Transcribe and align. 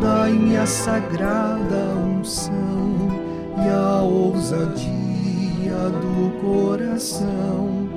dai-me 0.00 0.56
a 0.56 0.66
sagrada 0.66 1.76
unção 1.96 3.08
e 3.56 3.68
a 3.68 4.02
ousadia 4.02 4.92
do 6.00 6.30
coração 6.40 7.88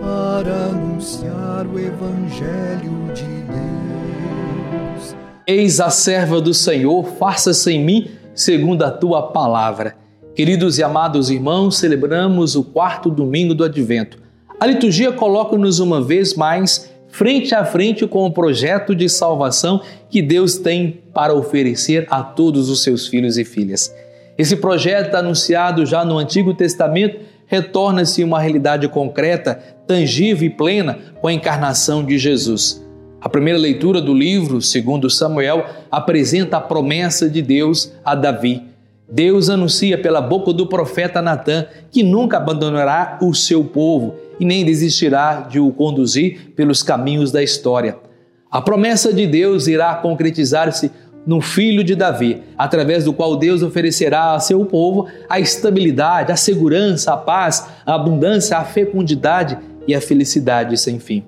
para 0.00 0.66
anunciar 0.66 1.66
o 1.66 1.78
Evangelho 1.78 3.12
de 3.14 3.42
Deus. 3.46 5.16
Eis 5.46 5.80
a 5.80 5.90
serva 5.90 6.40
do 6.40 6.52
Senhor, 6.52 7.04
faça-se 7.18 7.70
em 7.70 7.84
mim 7.84 8.10
segundo 8.34 8.82
a 8.82 8.90
tua 8.90 9.30
palavra. 9.30 9.96
Queridos 10.34 10.78
e 10.78 10.82
amados 10.82 11.30
irmãos, 11.30 11.78
celebramos 11.78 12.56
o 12.56 12.64
quarto 12.64 13.08
domingo 13.08 13.54
do 13.54 13.62
Advento. 13.62 14.18
A 14.58 14.66
liturgia 14.66 15.12
coloca-nos 15.12 15.78
uma 15.78 16.02
vez 16.02 16.34
mais 16.34 16.93
frente 17.14 17.54
a 17.54 17.64
frente 17.64 18.08
com 18.08 18.26
o 18.26 18.32
projeto 18.32 18.92
de 18.92 19.08
salvação 19.08 19.80
que 20.10 20.20
Deus 20.20 20.58
tem 20.58 21.00
para 21.14 21.32
oferecer 21.32 22.08
a 22.10 22.24
todos 22.24 22.68
os 22.68 22.82
seus 22.82 23.06
filhos 23.06 23.38
e 23.38 23.44
filhas. 23.44 23.94
Esse 24.36 24.56
projeto, 24.56 25.14
anunciado 25.14 25.86
já 25.86 26.04
no 26.04 26.18
Antigo 26.18 26.52
Testamento, 26.54 27.20
retorna-se 27.46 28.24
uma 28.24 28.40
realidade 28.40 28.88
concreta, 28.88 29.54
tangível 29.86 30.48
e 30.48 30.50
plena 30.50 30.98
com 31.20 31.28
a 31.28 31.32
encarnação 31.32 32.04
de 32.04 32.18
Jesus. 32.18 32.84
A 33.20 33.28
primeira 33.28 33.60
leitura 33.60 34.00
do 34.00 34.12
livro, 34.12 34.60
segundo 34.60 35.08
Samuel, 35.08 35.66
apresenta 35.92 36.56
a 36.56 36.60
promessa 36.60 37.30
de 37.30 37.40
Deus 37.40 37.92
a 38.04 38.16
Davi 38.16 38.73
Deus 39.10 39.50
anuncia 39.50 39.98
pela 39.98 40.20
boca 40.20 40.52
do 40.52 40.66
profeta 40.66 41.20
Natã 41.20 41.66
que 41.90 42.02
nunca 42.02 42.38
abandonará 42.38 43.18
o 43.20 43.34
seu 43.34 43.62
povo 43.64 44.14
e 44.40 44.44
nem 44.44 44.64
desistirá 44.64 45.42
de 45.42 45.60
o 45.60 45.70
conduzir 45.72 46.52
pelos 46.56 46.82
caminhos 46.82 47.30
da 47.30 47.42
história. 47.42 47.98
A 48.50 48.62
promessa 48.62 49.12
de 49.12 49.26
Deus 49.26 49.66
irá 49.66 49.94
concretizar-se 49.96 50.90
no 51.26 51.40
filho 51.40 51.82
de 51.82 51.94
Davi, 51.94 52.42
através 52.56 53.04
do 53.04 53.12
qual 53.12 53.36
Deus 53.36 53.62
oferecerá 53.62 54.34
a 54.34 54.40
seu 54.40 54.64
povo 54.64 55.08
a 55.28 55.40
estabilidade, 55.40 56.32
a 56.32 56.36
segurança, 56.36 57.12
a 57.12 57.16
paz, 57.16 57.66
a 57.84 57.94
abundância, 57.94 58.58
a 58.58 58.64
fecundidade 58.64 59.58
e 59.86 59.94
a 59.94 60.00
felicidade 60.00 60.76
sem 60.76 60.98
fim. 60.98 61.24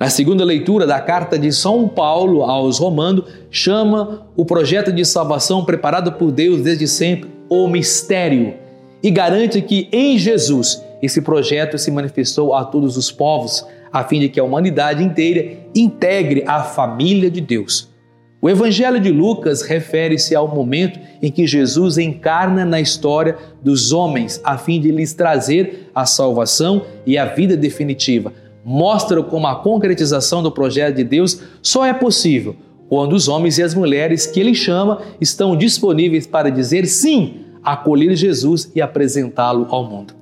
Na 0.00 0.08
segunda 0.08 0.46
leitura 0.46 0.86
da 0.86 0.98
carta 0.98 1.38
de 1.38 1.52
São 1.52 1.86
Paulo 1.86 2.42
aos 2.42 2.78
Romanos, 2.78 3.26
chama 3.50 4.26
o 4.34 4.46
projeto 4.46 4.90
de 4.90 5.04
salvação 5.04 5.62
preparado 5.62 6.12
por 6.12 6.32
Deus 6.32 6.62
desde 6.62 6.88
sempre 6.88 7.28
o 7.50 7.68
mistério 7.68 8.54
e 9.02 9.10
garante 9.10 9.60
que 9.60 9.90
em 9.92 10.16
Jesus 10.16 10.82
esse 11.02 11.20
projeto 11.20 11.76
se 11.76 11.90
manifestou 11.90 12.54
a 12.54 12.64
todos 12.64 12.96
os 12.96 13.12
povos, 13.12 13.62
a 13.92 14.02
fim 14.02 14.20
de 14.20 14.30
que 14.30 14.40
a 14.40 14.44
humanidade 14.44 15.04
inteira 15.04 15.58
integre 15.74 16.44
a 16.46 16.62
família 16.62 17.30
de 17.30 17.42
Deus. 17.42 17.90
O 18.40 18.48
Evangelho 18.48 18.98
de 18.98 19.10
Lucas 19.10 19.60
refere-se 19.60 20.34
ao 20.34 20.48
momento 20.48 20.98
em 21.20 21.30
que 21.30 21.46
Jesus 21.46 21.98
encarna 21.98 22.64
na 22.64 22.80
história 22.80 23.36
dos 23.62 23.92
homens, 23.92 24.40
a 24.42 24.56
fim 24.56 24.80
de 24.80 24.90
lhes 24.90 25.12
trazer 25.12 25.90
a 25.94 26.06
salvação 26.06 26.86
e 27.04 27.18
a 27.18 27.26
vida 27.26 27.54
definitiva, 27.54 28.32
mostram 28.64 29.22
como 29.22 29.46
a 29.46 29.56
concretização 29.56 30.42
do 30.42 30.50
projeto 30.50 30.96
de 30.96 31.04
Deus 31.04 31.40
só 31.62 31.84
é 31.84 31.92
possível 31.92 32.56
quando 32.88 33.12
os 33.12 33.28
homens 33.28 33.56
e 33.56 33.62
as 33.62 33.72
mulheres 33.72 34.26
que 34.26 34.40
ele 34.40 34.54
chama 34.54 35.00
estão 35.20 35.56
disponíveis 35.56 36.26
para 36.26 36.50
dizer 36.50 36.86
sim, 36.86 37.44
acolher 37.62 38.16
Jesus 38.16 38.70
e 38.74 38.82
apresentá-lo 38.82 39.66
ao 39.70 39.84
mundo. 39.84 40.12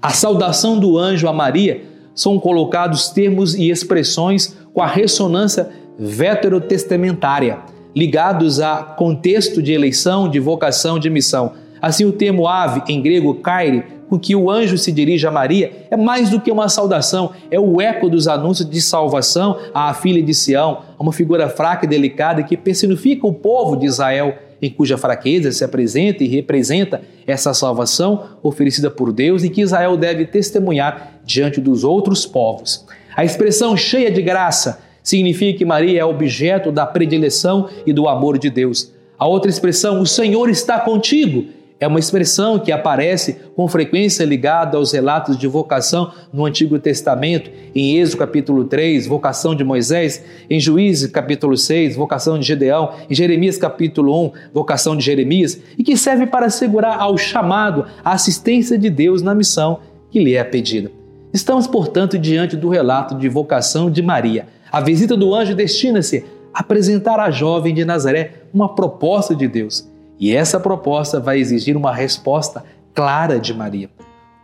A 0.00 0.10
saudação 0.10 0.78
do 0.78 0.96
anjo 0.96 1.26
a 1.26 1.32
Maria 1.32 1.82
são 2.14 2.38
colocados 2.38 3.08
termos 3.08 3.54
e 3.54 3.68
expressões 3.68 4.56
com 4.72 4.80
a 4.80 4.86
ressonância 4.86 5.70
veterotestamentária, 5.98 7.58
ligados 7.96 8.60
a 8.60 8.76
contexto 8.76 9.62
de 9.62 9.72
eleição, 9.72 10.28
de 10.28 10.38
vocação, 10.38 10.98
de 10.98 11.10
missão. 11.10 11.52
Assim, 11.82 12.04
o 12.04 12.12
termo 12.12 12.46
ave, 12.46 12.82
em 12.88 13.02
grego, 13.02 13.34
kairi, 13.34 13.84
com 14.08 14.18
que 14.18 14.34
o 14.34 14.50
anjo 14.50 14.76
se 14.76 14.92
dirige 14.92 15.26
a 15.26 15.30
Maria 15.30 15.86
é 15.90 15.96
mais 15.96 16.30
do 16.30 16.40
que 16.40 16.50
uma 16.50 16.68
saudação, 16.68 17.32
é 17.50 17.58
o 17.58 17.80
eco 17.80 18.08
dos 18.08 18.28
anúncios 18.28 18.68
de 18.68 18.80
salvação 18.80 19.58
à 19.72 19.92
filha 19.94 20.22
de 20.22 20.34
Sião, 20.34 20.82
uma 20.98 21.12
figura 21.12 21.48
fraca 21.48 21.84
e 21.84 21.88
delicada 21.88 22.42
que 22.42 22.56
personifica 22.56 23.26
o 23.26 23.32
povo 23.32 23.76
de 23.76 23.86
Israel, 23.86 24.36
em 24.60 24.70
cuja 24.70 24.96
fraqueza 24.96 25.52
se 25.52 25.64
apresenta 25.64 26.24
e 26.24 26.28
representa 26.28 27.02
essa 27.26 27.52
salvação 27.52 28.24
oferecida 28.42 28.90
por 28.90 29.12
Deus 29.12 29.42
e 29.42 29.50
que 29.50 29.60
Israel 29.60 29.96
deve 29.96 30.26
testemunhar 30.26 31.20
diante 31.24 31.60
dos 31.60 31.84
outros 31.84 32.24
povos. 32.24 32.86
A 33.16 33.24
expressão 33.24 33.76
cheia 33.76 34.10
de 34.10 34.22
graça 34.22 34.80
significa 35.02 35.58
que 35.58 35.64
Maria 35.64 36.00
é 36.00 36.04
objeto 36.04 36.72
da 36.72 36.86
predileção 36.86 37.68
e 37.86 37.92
do 37.92 38.08
amor 38.08 38.38
de 38.38 38.48
Deus. 38.48 38.92
A 39.18 39.26
outra 39.26 39.50
expressão, 39.50 40.00
o 40.00 40.06
Senhor 40.06 40.48
está 40.48 40.80
contigo, 40.80 41.44
é 41.80 41.88
uma 41.88 41.98
expressão 41.98 42.58
que 42.58 42.70
aparece 42.70 43.36
com 43.56 43.66
frequência 43.66 44.24
ligada 44.24 44.76
aos 44.76 44.92
relatos 44.92 45.36
de 45.36 45.46
vocação 45.48 46.12
no 46.32 46.44
Antigo 46.44 46.78
Testamento, 46.78 47.50
em 47.74 47.98
Êxodo 47.98 48.18
capítulo 48.18 48.64
3, 48.64 49.06
vocação 49.06 49.54
de 49.54 49.64
Moisés, 49.64 50.24
em 50.48 50.60
Juízes 50.60 51.10
capítulo 51.10 51.56
6, 51.56 51.96
vocação 51.96 52.38
de 52.38 52.46
Gedeão, 52.46 52.92
em 53.10 53.14
Jeremias 53.14 53.58
capítulo 53.58 54.26
1, 54.26 54.32
vocação 54.52 54.96
de 54.96 55.04
Jeremias, 55.04 55.60
e 55.76 55.82
que 55.82 55.96
serve 55.96 56.26
para 56.26 56.46
assegurar 56.46 57.00
ao 57.00 57.18
chamado 57.18 57.84
a 58.04 58.12
assistência 58.12 58.78
de 58.78 58.88
Deus 58.88 59.20
na 59.20 59.34
missão 59.34 59.80
que 60.10 60.20
lhe 60.20 60.36
é 60.36 60.44
pedida. 60.44 60.92
Estamos, 61.32 61.66
portanto, 61.66 62.16
diante 62.16 62.56
do 62.56 62.68
relato 62.68 63.16
de 63.16 63.28
vocação 63.28 63.90
de 63.90 64.00
Maria. 64.00 64.46
A 64.70 64.80
visita 64.80 65.16
do 65.16 65.34
anjo 65.34 65.56
destina-se 65.56 66.24
a 66.52 66.60
apresentar 66.60 67.18
à 67.18 67.32
jovem 67.32 67.74
de 67.74 67.84
Nazaré 67.84 68.44
uma 68.54 68.72
proposta 68.72 69.34
de 69.34 69.48
Deus 69.48 69.92
e 70.18 70.34
essa 70.34 70.60
proposta 70.60 71.18
vai 71.18 71.38
exigir 71.38 71.76
uma 71.76 71.94
resposta 71.94 72.64
clara 72.94 73.38
de 73.38 73.52
Maria. 73.52 73.90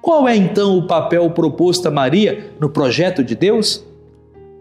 Qual 0.03 0.27
é 0.27 0.35
então 0.35 0.79
o 0.79 0.87
papel 0.87 1.31
proposto 1.31 1.87
a 1.87 1.91
Maria 1.91 2.53
no 2.59 2.71
projeto 2.71 3.23
de 3.23 3.35
Deus? 3.35 3.85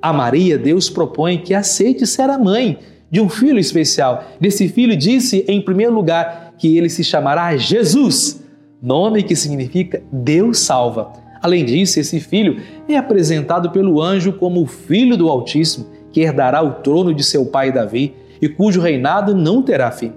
A 0.02 0.14
Maria, 0.14 0.58
Deus 0.58 0.90
propõe 0.90 1.38
que 1.38 1.54
aceite 1.54 2.06
ser 2.06 2.30
a 2.30 2.38
mãe 2.38 2.78
de 3.10 3.20
um 3.20 3.30
filho 3.30 3.60
especial. 3.60 4.24
Desse 4.40 4.68
filho, 4.70 4.96
disse 4.96 5.44
em 5.48 5.62
primeiro 5.62 5.94
lugar 5.94 6.54
que 6.58 6.78
ele 6.78 6.90
se 6.90 7.04
chamará 7.04 7.56
Jesus, 7.58 8.44
nome 8.82 9.24
que 9.24 9.36
significa 9.36 10.02
Deus 10.12 10.60
salva. 10.60 11.12
Além 11.42 11.66
disso, 11.66 12.00
esse 12.00 12.20
filho 12.20 12.62
é 12.88 12.98
apresentado 12.98 13.72
pelo 13.72 14.02
anjo 14.02 14.34
como 14.34 14.62
o 14.62 14.68
filho 14.68 15.16
do 15.16 15.30
Altíssimo, 15.30 15.88
que 16.12 16.22
herdará 16.22 16.62
o 16.62 16.76
trono 16.82 17.14
de 17.14 17.24
seu 17.24 17.46
pai 17.46 17.72
Davi 17.72 18.14
e 18.42 18.50
cujo 18.50 18.82
reinado 18.82 19.34
não 19.34 19.62
terá 19.62 19.90
fim. 19.90 20.12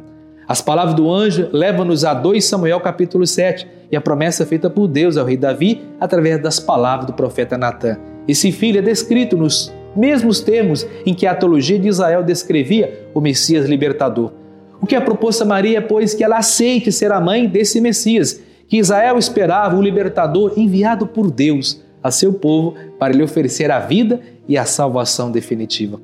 As 0.52 0.60
palavras 0.60 0.94
do 0.94 1.10
anjo 1.10 1.48
levam-nos 1.50 2.04
a 2.04 2.12
2 2.12 2.44
Samuel 2.44 2.78
capítulo 2.78 3.26
7 3.26 3.66
e 3.90 3.96
a 3.96 4.02
promessa 4.02 4.44
feita 4.44 4.68
por 4.68 4.86
Deus 4.86 5.16
ao 5.16 5.24
rei 5.24 5.34
Davi 5.34 5.80
através 5.98 6.42
das 6.42 6.60
palavras 6.60 7.06
do 7.06 7.14
profeta 7.14 7.56
Natã. 7.56 7.96
Esse 8.28 8.52
filho 8.52 8.78
é 8.78 8.82
descrito 8.82 9.34
nos 9.34 9.72
mesmos 9.96 10.40
termos 10.40 10.86
em 11.06 11.14
que 11.14 11.26
a 11.26 11.34
teologia 11.34 11.78
de 11.78 11.88
Israel 11.88 12.22
descrevia 12.22 13.08
o 13.14 13.20
Messias 13.22 13.66
libertador. 13.66 14.30
O 14.78 14.86
que 14.86 14.94
é 14.94 15.00
proposto 15.00 15.40
a 15.40 15.46
Maria, 15.46 15.80
pois, 15.80 16.12
que 16.12 16.22
ela 16.22 16.36
aceite 16.36 16.92
ser 16.92 17.12
a 17.12 17.18
mãe 17.18 17.48
desse 17.48 17.80
Messias, 17.80 18.38
que 18.68 18.76
Israel 18.76 19.16
esperava 19.16 19.74
o 19.74 19.82
libertador 19.82 20.52
enviado 20.58 21.06
por 21.06 21.30
Deus 21.30 21.80
a 22.02 22.10
seu 22.10 22.30
povo 22.30 22.74
para 22.98 23.14
lhe 23.14 23.22
oferecer 23.22 23.70
a 23.70 23.78
vida 23.78 24.20
e 24.46 24.58
a 24.58 24.66
salvação 24.66 25.30
definitiva. 25.30 25.98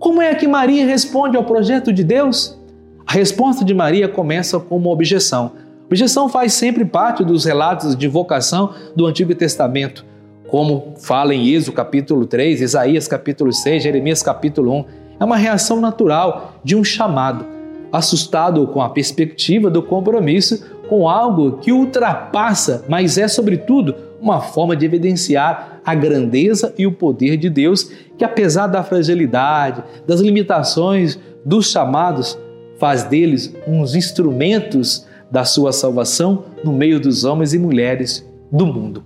Como 0.00 0.20
é 0.20 0.34
que 0.34 0.48
Maria 0.48 0.84
responde 0.84 1.36
ao 1.36 1.44
projeto 1.44 1.92
de 1.92 2.02
Deus? 2.02 2.60
A 3.06 3.12
resposta 3.12 3.64
de 3.64 3.74
Maria 3.74 4.08
começa 4.08 4.58
com 4.58 4.76
uma 4.76 4.90
objeção. 4.90 5.52
Objeção 5.86 6.28
faz 6.28 6.54
sempre 6.54 6.84
parte 6.84 7.24
dos 7.24 7.44
relatos 7.44 7.96
de 7.96 8.08
vocação 8.08 8.72
do 8.96 9.06
Antigo 9.06 9.34
Testamento, 9.34 10.04
como 10.48 10.94
fala 10.98 11.34
em 11.34 11.48
Êxodo 11.48 11.76
capítulo 11.76 12.26
3, 12.26 12.60
Isaías 12.60 13.08
capítulo 13.08 13.52
6, 13.52 13.82
Jeremias 13.82 14.22
capítulo 14.22 14.72
1. 14.72 14.84
É 15.20 15.24
uma 15.24 15.36
reação 15.36 15.80
natural 15.80 16.54
de 16.64 16.74
um 16.74 16.82
chamado, 16.82 17.44
assustado 17.92 18.66
com 18.68 18.80
a 18.80 18.88
perspectiva 18.88 19.70
do 19.70 19.82
compromisso 19.82 20.64
com 20.88 21.08
algo 21.08 21.58
que 21.58 21.72
ultrapassa, 21.72 22.84
mas 22.88 23.16
é, 23.16 23.26
sobretudo, 23.28 23.94
uma 24.20 24.40
forma 24.40 24.76
de 24.76 24.84
evidenciar 24.84 25.80
a 25.84 25.94
grandeza 25.94 26.74
e 26.78 26.86
o 26.86 26.92
poder 26.92 27.36
de 27.36 27.48
Deus, 27.48 27.90
que 28.16 28.24
apesar 28.24 28.66
da 28.66 28.82
fragilidade, 28.82 29.82
das 30.06 30.20
limitações 30.20 31.18
dos 31.44 31.70
chamados, 31.70 32.38
faz 32.78 33.04
deles 33.04 33.54
uns 33.66 33.94
instrumentos 33.94 35.06
da 35.30 35.44
sua 35.44 35.72
salvação 35.72 36.44
no 36.62 36.72
meio 36.72 37.00
dos 37.00 37.24
homens 37.24 37.54
e 37.54 37.58
mulheres 37.58 38.28
do 38.50 38.66
mundo. 38.66 39.02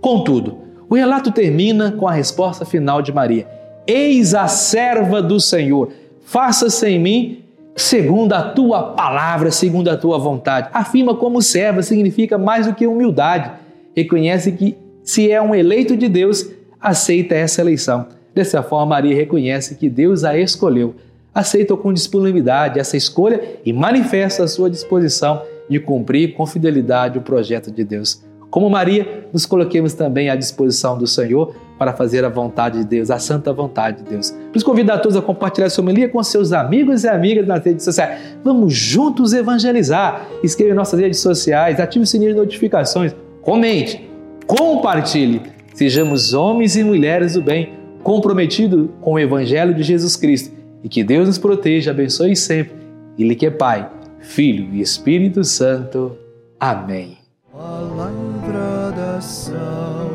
Contudo, 0.00 0.58
o 0.88 0.94
relato 0.94 1.30
termina 1.30 1.92
com 1.92 2.08
a 2.08 2.12
resposta 2.12 2.64
final 2.64 3.00
de 3.02 3.12
Maria: 3.12 3.46
Eis 3.86 4.34
a 4.34 4.48
serva 4.48 5.22
do 5.22 5.38
Senhor, 5.38 5.92
faça-se 6.22 6.88
em 6.88 6.98
mim 6.98 7.44
segundo 7.76 8.32
a 8.32 8.42
tua 8.42 8.94
palavra, 8.94 9.50
segundo 9.50 9.88
a 9.88 9.96
tua 9.96 10.18
vontade. 10.18 10.68
Afirma 10.72 11.14
como 11.14 11.40
serva 11.40 11.82
significa 11.82 12.36
mais 12.36 12.66
do 12.66 12.74
que 12.74 12.86
humildade. 12.86 13.52
Reconhece 13.94 14.52
que, 14.52 14.76
se 15.02 15.30
é 15.30 15.40
um 15.40 15.54
eleito 15.54 15.96
de 15.96 16.08
Deus, 16.08 16.48
aceita 16.80 17.34
essa 17.34 17.60
eleição. 17.60 18.06
Dessa 18.34 18.62
forma, 18.62 18.86
Maria 18.86 19.14
reconhece 19.14 19.76
que 19.76 19.88
Deus 19.88 20.24
a 20.24 20.36
escolheu 20.36 20.94
aceitam 21.34 21.76
com 21.76 21.92
disponibilidade 21.92 22.78
essa 22.78 22.96
escolha 22.96 23.40
e 23.64 23.72
manifestam 23.72 24.44
a 24.44 24.48
sua 24.48 24.70
disposição 24.70 25.42
de 25.68 25.78
cumprir 25.78 26.34
com 26.34 26.46
fidelidade 26.46 27.18
o 27.18 27.22
projeto 27.22 27.70
de 27.70 27.84
Deus. 27.84 28.22
Como 28.50 28.70
Maria, 28.70 29.26
nos 29.32 29.44
coloquemos 29.44 29.92
também 29.92 30.30
à 30.30 30.34
disposição 30.34 30.96
do 30.96 31.06
Senhor 31.06 31.54
para 31.78 31.92
fazer 31.92 32.24
a 32.24 32.28
vontade 32.28 32.78
de 32.78 32.84
Deus, 32.84 33.10
a 33.10 33.18
santa 33.18 33.52
vontade 33.52 34.02
de 34.02 34.10
Deus. 34.10 34.30
Por 34.30 34.56
isso 34.56 34.64
convido 34.64 34.90
a 34.90 34.98
todos 34.98 35.16
a 35.16 35.22
compartilhar 35.22 35.68
sua 35.68 35.84
homilia 35.84 36.08
com 36.08 36.22
seus 36.22 36.52
amigos 36.52 37.04
e 37.04 37.08
amigas 37.08 37.46
nas 37.46 37.62
redes 37.62 37.84
sociais. 37.84 38.36
Vamos 38.42 38.74
juntos 38.74 39.34
evangelizar. 39.34 40.26
Escreva 40.42 40.72
em 40.72 40.74
nossas 40.74 40.98
redes 40.98 41.20
sociais, 41.20 41.78
ative 41.78 42.04
o 42.04 42.06
sininho 42.06 42.32
de 42.32 42.38
notificações, 42.38 43.14
comente, 43.42 44.08
compartilhe. 44.46 45.42
Sejamos 45.74 46.32
homens 46.32 46.74
e 46.74 46.82
mulheres 46.82 47.34
do 47.34 47.42
bem, 47.42 47.74
comprometidos 48.02 48.88
com 49.00 49.12
o 49.12 49.18
Evangelho 49.18 49.74
de 49.74 49.82
Jesus 49.82 50.16
Cristo. 50.16 50.57
E 50.88 50.90
que 50.90 51.04
Deus 51.04 51.26
nos 51.26 51.36
proteja, 51.36 51.90
abençoe 51.90 52.34
sempre. 52.34 52.78
Ele 53.18 53.34
que 53.34 53.44
é 53.44 53.50
Pai, 53.50 53.90
Filho 54.20 54.74
e 54.74 54.80
Espírito 54.80 55.44
Santo. 55.44 56.16
Amém. 56.58 57.18
Palavra 57.52 58.90
da 58.96 59.20
salvação. 59.20 60.07